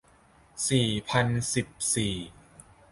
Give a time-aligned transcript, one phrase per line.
[0.67, 2.15] สี่พันสิบสี่